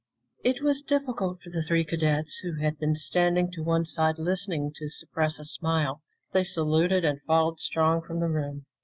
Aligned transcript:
It 0.43 0.63
was 0.63 0.81
difficult 0.81 1.43
for 1.43 1.51
the 1.51 1.61
three 1.61 1.85
cadets, 1.85 2.37
who 2.37 2.55
had 2.59 2.79
been 2.79 2.95
standing 2.95 3.51
to 3.51 3.61
one 3.61 3.85
side 3.85 4.17
listening, 4.17 4.73
to 4.77 4.89
suppress 4.89 5.37
a 5.37 5.45
smile. 5.45 6.01
They 6.33 6.43
saluted 6.43 7.05
and 7.05 7.21
followed 7.27 7.59
Strong 7.59 8.07
from 8.07 8.19
the 8.19 8.27
room. 8.29 8.65